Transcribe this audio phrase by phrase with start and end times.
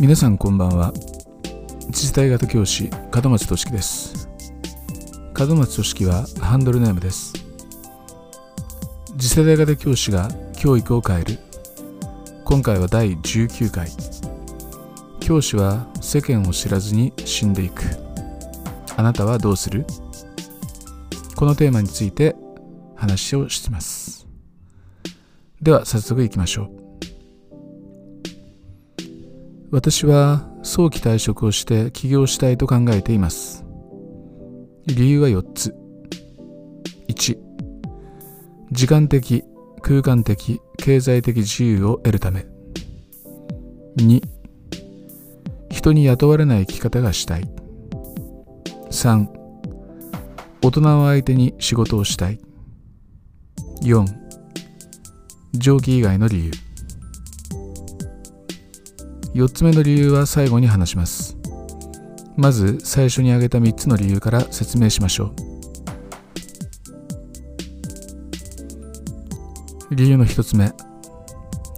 [0.00, 0.92] 皆さんこんばんは。
[1.92, 4.28] 次世代型教師門松俊樹です。
[5.38, 7.34] 門松俊樹はハンドルネームです。
[9.18, 11.38] 次世代型教師が教育を変える。
[12.44, 13.88] 今回は第19回。
[15.20, 17.82] 教師は世間を知らずに死んでいく。
[18.96, 19.86] あなたはどうする？
[21.36, 22.34] このテーマについて
[22.96, 24.26] 話をしてます。
[25.60, 26.81] では早速いきましょう。
[29.72, 33.64] 私は早期退職をして起業したいと考えています。
[34.84, 35.74] 理由は4つ。
[37.08, 37.38] 1
[38.70, 39.44] 時間的
[39.80, 42.44] 空間的経済的自由を得るため。
[43.96, 44.20] 2
[45.70, 47.50] 人に雇われない生き方がしたい。
[48.90, 49.26] 3
[50.60, 52.38] 大人を相手に仕事をしたい。
[53.80, 54.04] 4
[55.54, 56.71] 上記以外の理由。
[59.34, 61.38] 4つ目の理由は最後に話します。
[62.36, 65.32] まず最初に挙げた3つの理由から説明しましょ
[69.90, 69.94] う。
[69.94, 70.72] 理由の1つ目。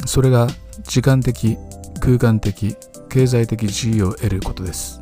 [0.06, 0.48] それが
[0.83, 1.56] 時間的
[2.00, 2.77] 空間的
[3.08, 5.00] 経済的自由を得ることです。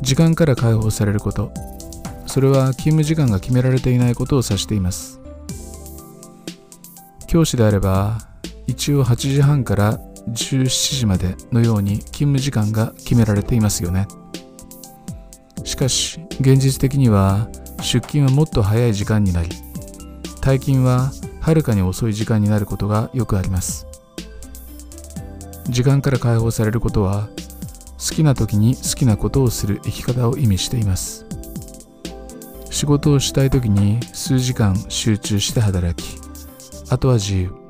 [0.00, 1.52] 時間から解放されること。
[2.26, 5.20] それは勤務時間が決められていないことを指しています。
[7.26, 8.25] 教師であれば
[8.66, 14.08] 一応8時半から17時までのように勤務時間が決められていますよね。
[15.64, 17.48] しかし現実的には
[17.80, 19.48] 出勤はもっと早い時間になり
[20.40, 23.86] 退勤ははるかに遅い時間になることがよくあります。
[25.68, 27.28] 時間から解放されることは
[27.98, 31.26] 好きな時に好きなことをする生き方を意味しています。
[32.70, 36.18] 仕事をしたい時に数時間集中して働き
[36.90, 37.65] あとは自由。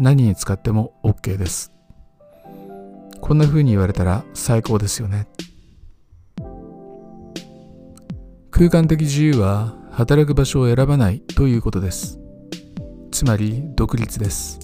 [0.00, 1.72] 何に使っても OK です。
[3.20, 5.28] こんな風に言われたら最高ですよね。
[8.50, 12.18] 空間的自由は働く場所を選ばないということです。
[13.12, 14.58] つまり独立です。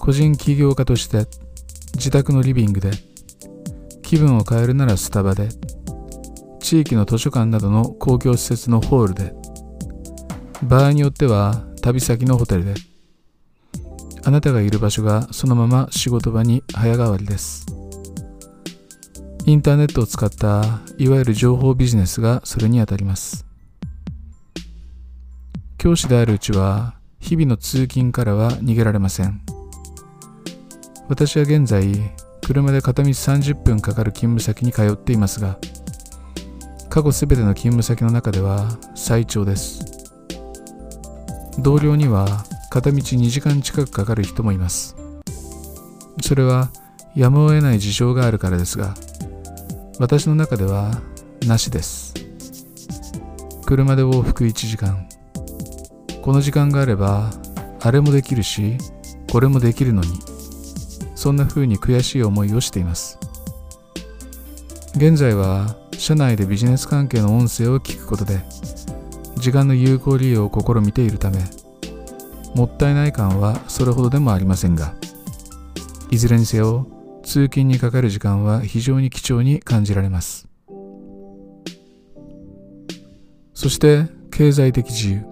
[0.00, 1.26] 個人起業家として
[1.96, 2.92] 自宅のリビングで
[4.00, 5.50] 気分を変えるならスタバで
[6.60, 9.34] 地域の図書館などの公共施設のホールで
[10.62, 12.74] 場合によっては旅先のホテルで
[14.26, 17.64] あなたがいる場所がそのまま仕事場に早変わりです。
[19.46, 23.46] インターネットを使ったいわゆる情報ビジネスがそれにあたります。
[25.78, 29.40] 教師であるうちは日々の通勤からは逃げられません。
[31.06, 31.86] 私は現在
[32.40, 35.56] 車で片道30分かかる勤務先に通っていますが
[36.90, 39.84] 過去すべての勤務先の中では最長です。
[41.60, 42.44] 同僚には
[42.76, 44.96] 片道2時間近くかかる人もいます。
[46.20, 46.68] それは
[47.14, 48.92] やむを得ない事情があるからですが
[49.98, 51.00] 私の中では
[51.46, 52.12] なしです。
[53.64, 55.08] 車で往復1時間。
[56.20, 57.30] この時間があれば
[57.80, 58.76] あれもできるし
[59.32, 60.08] これもできるのに。
[61.14, 63.18] そんな風に悔しい思いをしています。
[64.96, 68.42] 現在は社内でビジネス関係の音声を聞くことで
[69.36, 71.38] 時間の有効利用を試みているため
[72.56, 74.94] もったいない感はそれほどでもありませんが
[76.10, 76.86] いずれにせよ
[77.22, 80.48] 通勤にかかる時間は非常に貴重に感じられます。
[83.52, 85.26] そして経済的自由。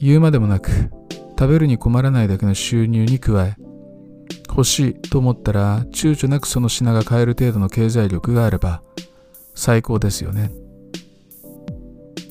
[0.00, 0.70] 言うまでもなく
[1.38, 3.56] 食べるに困らないだけの収入に加え
[4.48, 8.82] 欲しいと思ったら躊躇なくその品が買える程度の経済力があれば
[9.54, 10.50] 最高ですよね。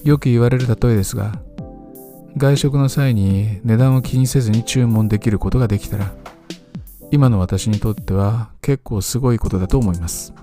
[0.04, 1.42] よく言われる例えですが
[2.38, 6.12] 外食の際に値段を気にせずに注文できることができたら
[7.12, 10.34] 今の私にとっては結構すごいことだと思います。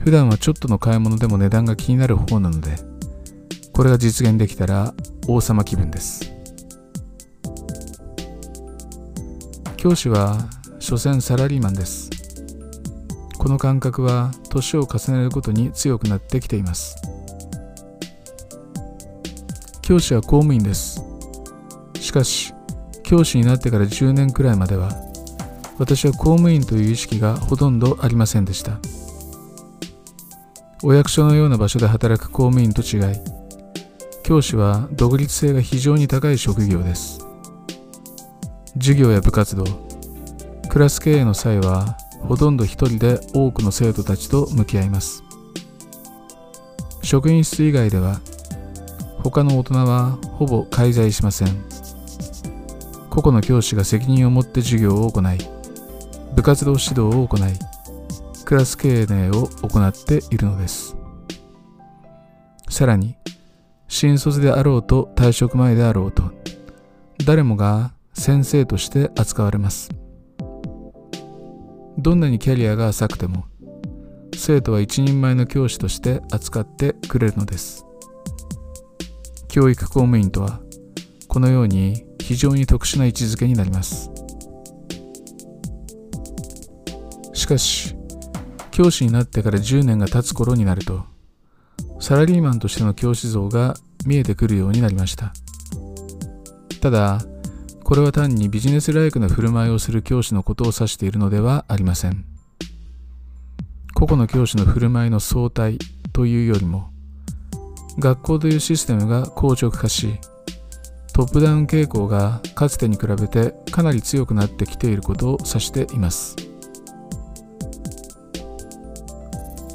[0.00, 2.76] 普段はちょっとの買い物でも値段が気になる方なので
[3.72, 4.94] これが実現できたら
[5.26, 6.32] 王様気分です。
[9.76, 10.36] 教師は
[10.78, 12.10] 所詮サラリーマンです。
[13.38, 17.09] この感覚は年を重ねるごとに強くなってきています。
[19.90, 21.02] 教師は公務員です。
[21.98, 22.54] しかし
[23.02, 24.92] 教師になってから10年くらいまでは
[25.80, 28.78] 私は公務員という意識がほとんどありませんでした。
[30.84, 33.16] お役所のような場所で働く公務員と違い
[34.22, 37.26] 教師は独立性が非常に高い職業です。
[38.74, 39.64] 授業や部活動
[40.68, 45.24] クラス経営の際はほとんど一人で多くの生徒たちと向き合います。
[47.02, 48.20] 職員室以外では
[49.22, 51.48] 他の大人はほぼ介在しません。
[53.10, 55.38] 個々の教師が責任を持って授業を行い
[56.34, 57.40] 部活動指導を行い
[58.44, 60.96] クラス経営を行っているのです。
[62.68, 63.16] さらに
[63.88, 66.22] 新卒であろうと退職前であろうと
[67.26, 69.90] 誰もが先生として扱われます。
[71.98, 73.44] どんなにキャリアが浅くても
[74.34, 77.84] 生徒は一人前の教師として扱ってくれるのです。
[79.50, 80.60] 教育公務員とは
[81.26, 84.10] このように非常に特殊な位置づけになります。
[87.34, 87.96] しかし
[88.70, 91.04] 教師になってから10年が経つ頃になると
[91.98, 93.74] サラリーマンとしての教師像が
[94.06, 95.32] 見えてくるようになりました。
[96.80, 97.20] ただ
[97.82, 102.24] これは単にビジネスライクな振る舞いをする教師のことを指しているのではありません。
[103.94, 105.78] 個々の教師の振る舞いの相対
[106.12, 106.89] というよりも
[107.98, 110.18] 学校というシステムが硬直化し
[111.12, 116.36] トップダウン傾向がかつてに比べてかなり強くなってきていることを指しています。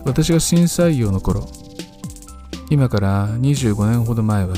[0.06, 1.48] 私が新採用の頃
[2.70, 4.56] 今から25年ほど前は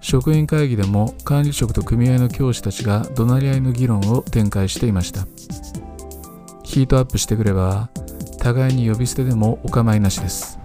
[0.00, 5.26] 職員会議でも管理職と組合の教師たちが怒鳴り合いの議論を展開していました。
[6.62, 7.88] ヒートアップしてくれば
[8.38, 10.58] 互いに呼び捨てでもお構いなしです。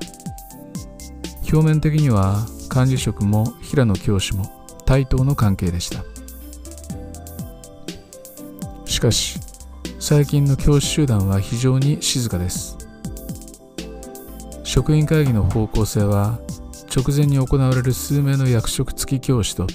[1.52, 4.46] 表面的には管理職も平野教師も
[4.86, 6.06] 対等の関係でした。
[8.86, 9.38] しかし
[10.00, 12.78] 最近の教師集団は非常に静かです。
[14.64, 16.40] 職員会議の方向性は
[16.96, 19.68] 直前に行われる数名の役職付き教師と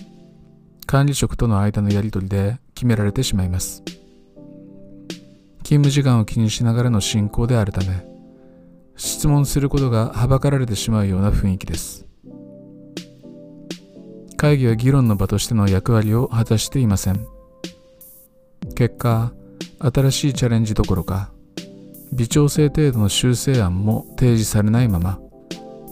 [0.87, 3.83] 管理職との間のやり取りで決められてしまいます。
[5.63, 8.16] 勤務時間を気にしながらの進行であるため
[8.97, 12.07] 質問することがはばかられてしまうような雰囲気です。
[14.37, 17.27] 会議は議論の場としての役割を果たしていません。
[18.75, 19.33] 結果
[19.79, 21.31] 新しいチャレンジどころか
[22.13, 25.19] 微調整程度の修正案も提示されないまま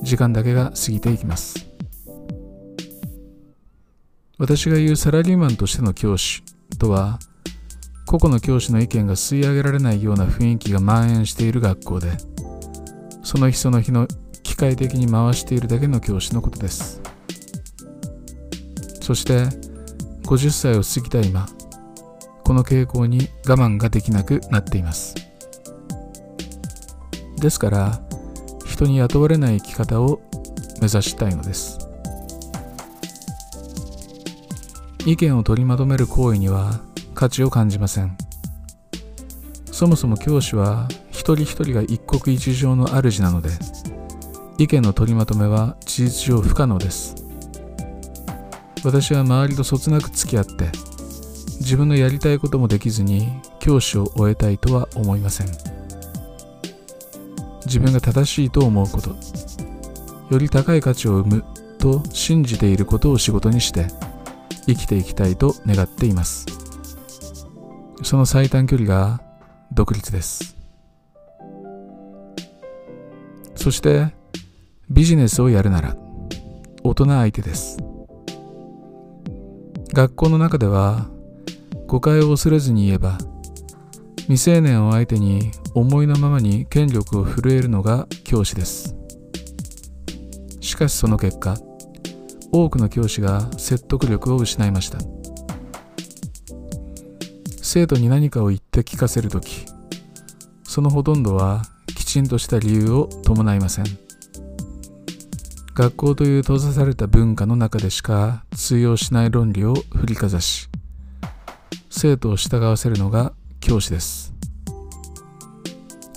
[0.03, 1.71] 時間だけが過ぎていきます。
[4.37, 6.43] 私が言うサラリーマンとしての教師
[6.79, 7.19] とは
[8.07, 12.11] 個々の教師の意見が吸い上げられないような雰囲気が蔓延している学校で
[13.25, 14.07] その日その日の
[14.43, 17.01] 機械的に回しているだけの教師のことです。
[19.01, 19.45] そして
[20.23, 21.47] 50歳を過ぎた今
[22.45, 25.15] この傾向に我慢ができなくなっています。
[27.39, 28.01] ですから
[28.67, 30.21] 人に雇われない生き方を
[30.81, 31.79] 目指したいのです。
[35.07, 36.81] 意見を取りまとめる行為には
[37.15, 38.17] 価値を感じません。
[39.71, 40.89] そもそも教師は
[41.25, 43.49] 一人一人が一国一城の主なので
[44.59, 47.15] 意見の取りまとめは事実上不可能です。
[48.85, 50.71] 私は周りとそつなく付き合って
[51.61, 55.47] 自分のやりたいこともできずに教師を終えたいとは思いません。
[57.65, 59.17] 自分が正しいと思うこと
[60.31, 61.45] より高い価値を生む
[61.79, 63.87] と信じていることを仕事にして
[64.67, 66.45] 生きていきたいと願っています。
[68.03, 69.23] その最短距離が
[69.73, 70.54] 独立です。
[73.65, 74.15] そして
[74.91, 75.97] ビジネスをやるなら
[76.83, 77.79] 大人相手です。
[79.95, 81.09] 学校の中では
[81.87, 83.17] 誤解を恐れずに言えば
[84.25, 88.95] 未成年を相手に思いのままに権力を震えるのが教師です。
[90.61, 91.57] しかしその結果
[92.53, 94.99] 多くの教師が説得力を失いました。
[97.63, 99.65] 生徒に何かを言って聞かせるとき
[100.65, 101.63] そのほとんどは
[102.15, 103.87] きちんとした理由を伴いません。
[105.75, 110.69] 学校という閉ざされた文化の中でしか通用しない論理を振りかざし
[111.91, 114.33] 生徒を従わせるのが教師です。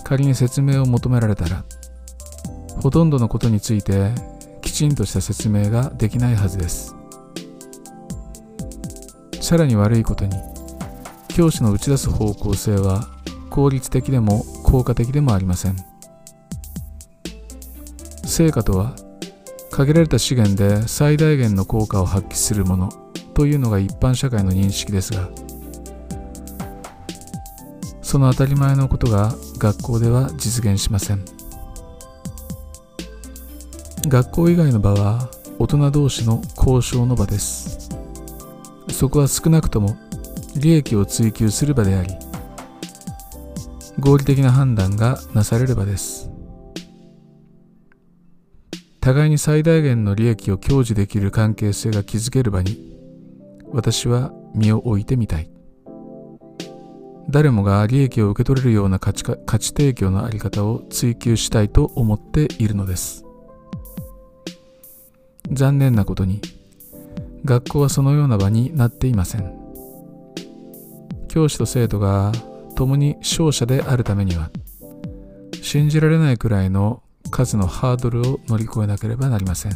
[0.04, 1.64] 仮に説明を求められたら
[2.80, 4.12] ほとんどのことについて
[4.62, 6.94] きちんとした説明ができないはずです。
[9.40, 10.30] さらに悪いことに
[11.26, 13.08] 教師の打ち出す方向性は
[13.50, 15.76] 効率的でも効果的でもありません。
[18.24, 18.94] 成果とは
[19.70, 22.90] 限られた資源で最大限の効果を発揮するもの
[23.32, 25.30] というのが一般社会の認識ですが
[28.02, 31.24] その当たり前のことが学校では実現しません。
[34.06, 37.88] 学校以外の場は大人同士の交渉の場です。
[38.90, 39.96] そこは少なくとも
[40.56, 42.27] 利益を追求する場であり
[43.98, 46.30] 合理的な判断がなされる場です。
[49.00, 52.98] 互いに最大限の利益を享受できる関係性が築ける場に
[53.70, 55.50] 私は身を置いてみたい。
[57.30, 63.24] 誰もが利益を受け取れるような価値価値提供のあり方を追求したいと思っているのです。
[65.50, 66.40] 残念なことに
[67.44, 69.52] 学校はそのような場になっていません。
[71.28, 72.32] 教師と生徒が
[72.78, 74.50] 共に勝者であるためには
[75.62, 79.72] 信じられないくらいの数のハードルを乗り越えなければなりません。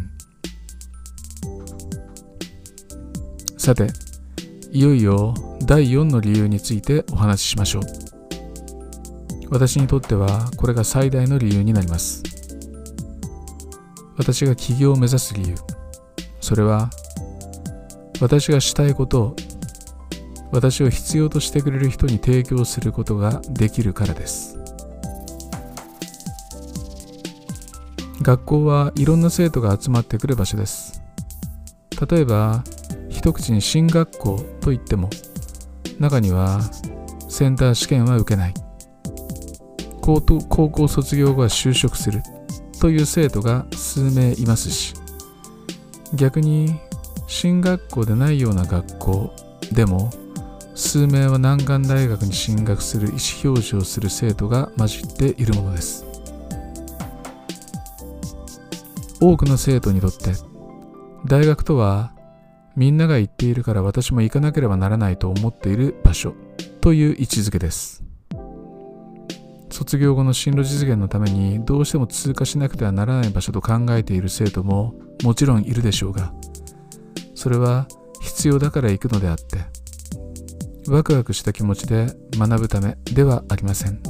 [3.59, 3.89] さて
[4.71, 5.35] いよいよ
[5.67, 7.83] 第4の理由についてお話ししましょう。
[9.51, 12.23] 私にとってはこれが最大の理由になります。
[14.17, 15.57] 私が起業を目指す理由。
[16.41, 16.89] それは
[18.21, 19.37] 私がしたいことを
[20.53, 24.59] 私を必要としてくれる人に提供することができるからです。
[28.21, 31.03] 学校はいろんな生徒が集まってくる場所です。
[32.09, 32.63] 例えば
[33.09, 35.11] 一口に進学校と言っても
[35.99, 36.61] 中には
[37.29, 38.55] センター試験は受けない。
[40.03, 42.23] 高校卒業後は就職する
[42.81, 44.95] という生徒が数名いますし
[46.15, 46.75] 逆に
[47.29, 49.33] 進学校でないような学校
[49.71, 50.11] でも
[50.75, 56.05] 数名は難関大学に進学する意思表示をする生徒が混じっているものです。
[59.21, 60.33] 多くの生徒にとって
[61.27, 62.13] 大学とは
[62.75, 66.35] みんなが行っているから私も行かなければならないと思っている場所
[66.81, 68.03] という位置づけです。
[69.71, 76.33] 卒業後の進路実現のためにどうしても通過しなくてはならない場所と考えている生徒ももちろんいるでしょうが
[77.35, 77.89] それは
[78.21, 79.82] 必要だから行くのであって
[80.89, 84.03] ワクワクした気持ちで学ぶためではありません。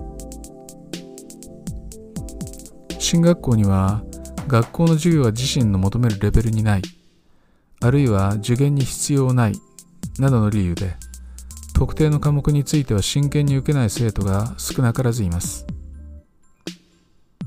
[2.99, 4.03] 進学校には
[4.47, 6.83] 学校の授業は自身の求めるレベルにない。
[7.81, 9.55] あるいは受験に必要ない
[10.19, 10.95] などの理由で
[11.75, 15.67] 特定の科目については真剣に受けない生徒が少なからずいます。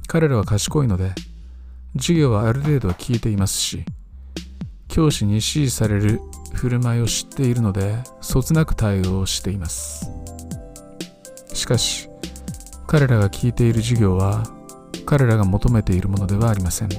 [0.08, 1.13] 彼らは賢いので
[1.98, 3.84] 授業はある程度は聞いていますし
[4.88, 6.22] 教師に指示される
[6.55, 10.09] 振る舞いを知っているのでそつなく対応しています。
[11.53, 12.09] しかし
[12.88, 14.43] 彼らが聞いている授業は
[15.05, 16.89] 彼らが求めているものではありません。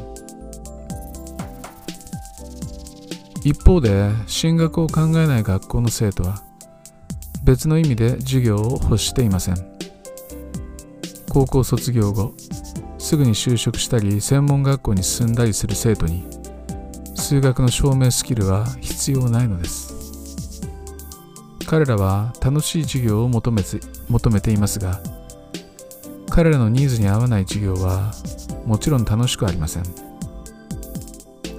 [3.44, 6.42] 一方で進学を考えない学校の生徒は
[7.44, 9.56] 別の意味で授業を欲していません。
[11.28, 12.34] 高校卒業後
[12.98, 16.25] すぐに就職したり専門学校に進んだりする生徒に
[17.26, 20.62] 数学の証明スキルは必要ないのです。
[21.66, 23.64] 彼らは楽しい授業を求め
[24.09, 25.00] 求めていますが
[26.30, 28.12] 彼らのニーズに合わない授業は
[28.64, 29.83] もちろん楽しくありません。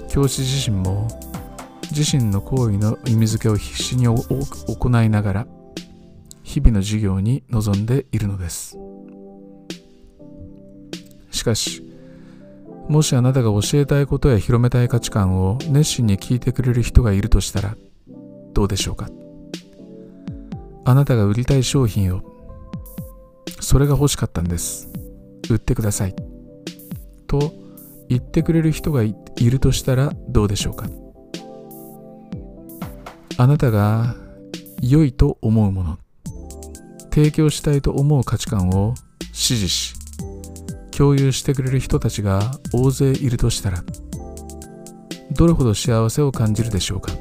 [0.08, 1.06] 教師自身も
[1.94, 5.46] 自身の行為の意味付けを必死に行いながら
[6.44, 8.78] 日々の授業に臨んでいるのです。
[11.30, 11.87] しかし
[12.88, 17.76] もしあなたが教えたいことや広めたい価値観を熱心に聞いてくれる人がいるとしたら
[18.54, 19.08] どうでしょうか？
[20.84, 22.22] あなたが売りたい商品を
[23.60, 24.88] それが欲しかったんです。
[25.50, 26.16] 売ってください。
[27.26, 27.52] と
[28.08, 30.86] 言ってくれる人がいるとしたらどうでしょうか？
[33.36, 34.14] あなたが
[34.80, 35.98] 良いと思うもの
[37.10, 38.94] 提供したいと思う価値観を
[39.32, 39.94] 支持し
[40.98, 42.40] 共有してくれる人たちが
[42.72, 43.84] 大勢いるとしたら
[45.30, 47.12] どれほど幸せを感じるでしょうか？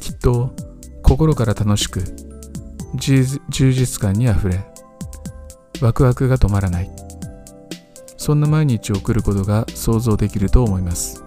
[0.00, 0.52] きっと
[1.04, 2.02] 心から楽しく
[2.96, 3.38] 充
[3.72, 4.58] 実感にあふれ
[5.80, 6.90] ワクワクが止まらない。
[8.16, 11.22] そんな毎日を送ることが想像できると思います。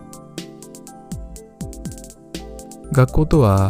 [2.92, 3.70] 学校とは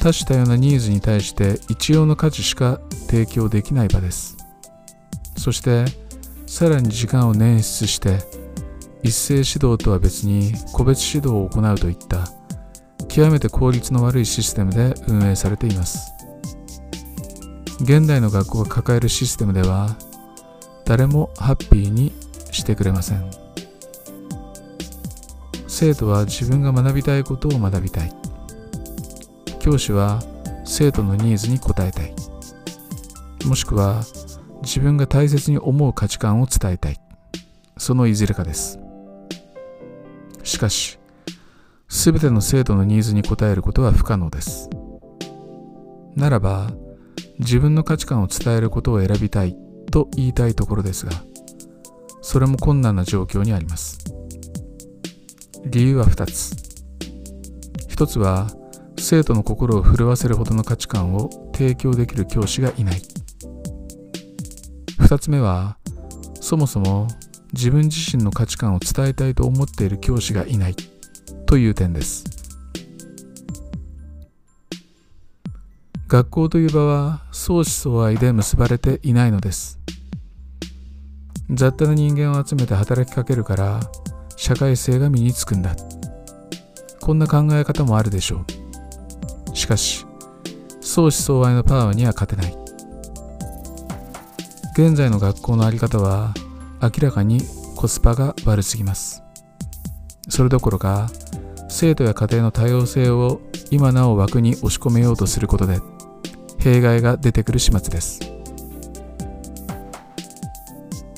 [0.00, 2.80] 多種多様なニーズに対して一様の価値しか
[3.10, 4.38] 提供できない場です。
[5.36, 5.84] そして
[6.46, 8.18] さらに時間を捻出して
[9.02, 12.28] 一斉指導とは別に個別指導を行うといった
[13.08, 16.12] 極めて効率の悪いシステムで運営されています。
[17.80, 19.96] 現代の学校が抱えるシステムでは
[20.84, 22.12] 誰もハッピーに
[22.50, 23.30] してくれません。
[25.66, 28.12] 生徒は自分が学びたいことを学びたい。
[29.60, 30.22] 教師は
[30.64, 32.14] 生徒のニーズに応えたい。
[33.44, 34.02] もしくは
[34.62, 37.00] 自分が大切に思う価値観を伝えたい。
[37.78, 38.78] そのいずれかです。
[40.42, 40.98] しかし
[41.88, 44.70] 全ての生徒のニーズに応えることは不可能です。
[46.14, 46.70] ならば
[47.38, 49.56] 自分の価値観を伝えることを選びたい
[49.90, 51.12] と言いたいところですが
[52.22, 53.98] それも困難な状況にあります。
[55.64, 56.54] 理由は2つ。
[57.88, 58.48] 1つは
[58.98, 63.02] 生徒の心を震わせるほどの価値観を提供できる教師がいない。
[65.06, 65.76] 2つ目は
[66.40, 67.06] そもそも
[67.52, 70.74] 自分自身の価値観を伝えたいと思っている教師がいない
[71.46, 72.24] という点です。
[76.08, 79.78] 学校という場は相思相愛で結ばれていないのです。
[81.50, 83.78] 雑多な人間を集めて働きかけるから
[84.36, 85.76] 社会性が身につくんだ。
[87.00, 88.44] こんな考え方もあるでしょ
[89.52, 89.56] う。
[89.56, 90.04] しかし
[90.80, 92.65] 相思相愛のパワーには勝てない。
[94.78, 96.34] 現在の学校の在り方は
[96.82, 97.40] 明らかに
[97.76, 99.22] コスパが悪すぎます。
[100.28, 101.08] それどころか
[101.70, 103.40] 生徒や家庭の多様性を
[103.70, 105.78] 今なお枠に押し込めようとすることで
[106.58, 108.20] 弊害が出てくる始末です。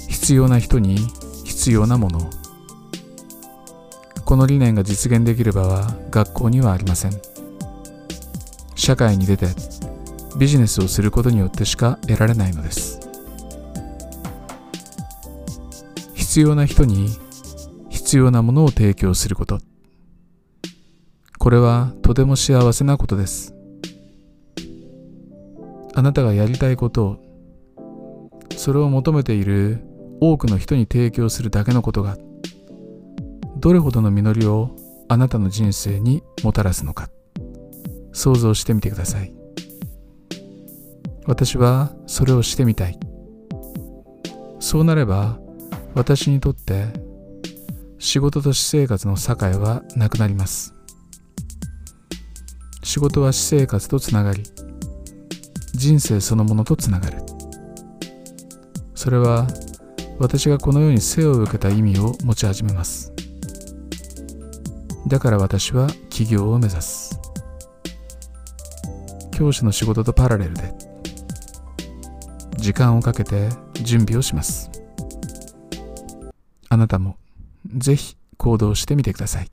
[0.09, 0.99] 必要な人に
[1.45, 2.31] 必要なもの。
[4.25, 7.13] この理念が実現できる場は学校にはありません。
[8.77, 9.49] 社会に出て
[10.39, 12.88] ビジネスをすることによってしか得られないのです。
[16.39, 17.09] 必要な人に
[17.91, 19.59] 必要なものを提供すること。
[21.37, 23.57] これはとても幸せなことです。
[25.97, 29.81] あなたがやりたいことをそれを求めている
[30.21, 32.17] 多くの人に提供するだけのことが
[33.57, 34.77] どれほどの実りを
[35.09, 37.11] あなたの人生にもたらすのか。
[38.13, 39.35] 想像してみてください。
[41.27, 42.97] 私はそれをしてみたい。
[44.61, 45.41] そうなれば
[45.99, 46.87] 私にとって
[47.99, 50.73] 仕事と私生活の境はなくなります。
[52.85, 54.45] 仕事は私生活とつながり
[55.73, 57.19] 人生そのものとつながる。
[58.95, 59.49] それは
[60.21, 63.13] 私がこの世に生を受けた意味を持ち始めます。
[65.09, 67.19] だから私は起業を目指す。
[69.33, 70.73] 教師の仕事とパラレルで
[72.57, 73.49] 時間をかけて
[73.83, 74.78] 準備をします。
[76.69, 77.17] あなたも
[77.77, 79.51] ぜひ行動してみてください。